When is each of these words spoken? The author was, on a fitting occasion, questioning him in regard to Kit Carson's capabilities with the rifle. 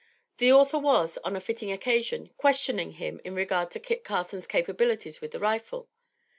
The 0.39 0.51
author 0.51 0.79
was, 0.79 1.19
on 1.19 1.35
a 1.35 1.39
fitting 1.39 1.71
occasion, 1.71 2.31
questioning 2.35 2.93
him 2.93 3.21
in 3.23 3.35
regard 3.35 3.69
to 3.69 3.79
Kit 3.79 4.03
Carson's 4.03 4.47
capabilities 4.47 5.21
with 5.21 5.29
the 5.29 5.39
rifle. 5.39 5.91